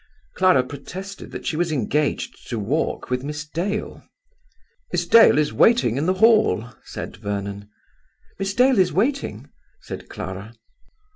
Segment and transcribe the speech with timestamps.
[0.33, 4.01] Clara protested that she was engaged to walk with Miss Dale.
[4.91, 7.69] "Miss Dale is waiting in the hall," said Vernon.
[8.39, 10.55] "Miss Dale is waiting?" said Clara.